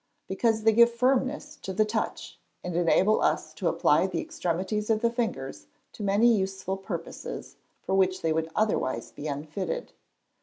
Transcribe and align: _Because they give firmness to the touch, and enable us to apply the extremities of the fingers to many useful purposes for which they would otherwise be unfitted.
_Because 0.27 0.63
they 0.63 0.71
give 0.73 0.89
firmness 0.91 1.57
to 1.57 1.73
the 1.73 1.85
touch, 1.85 2.39
and 2.63 2.75
enable 2.75 3.21
us 3.21 3.53
to 3.53 3.67
apply 3.67 4.07
the 4.07 4.19
extremities 4.19 4.89
of 4.89 5.01
the 5.01 5.11
fingers 5.11 5.67
to 5.91 6.01
many 6.01 6.33
useful 6.35 6.75
purposes 6.75 7.57
for 7.83 7.93
which 7.93 8.23
they 8.23 8.33
would 8.33 8.49
otherwise 8.55 9.11
be 9.11 9.27
unfitted. 9.27 9.93